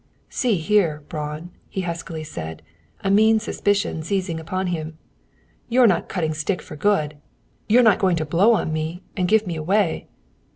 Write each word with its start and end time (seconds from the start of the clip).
"See 0.31 0.55
here, 0.55 1.03
Braun," 1.09 1.51
he 1.69 1.81
huskily 1.81 2.23
said, 2.23 2.63
a 3.03 3.11
mean 3.11 3.39
suspicion 3.39 4.01
seizing 4.01 4.39
upon 4.39 4.65
him, 4.73 4.97
"You're 5.69 5.85
not 5.85 6.09
cutting 6.09 6.33
stick 6.33 6.59
for 6.59 6.75
good! 6.75 7.17
You're 7.69 7.83
not 7.83 7.99
going 7.99 8.15
to 8.15 8.25
'blow 8.25 8.53
on 8.55 8.73
me' 8.73 9.03
and 9.15 9.27
'give 9.27 9.45
me 9.45 9.55
away!' 9.55 10.07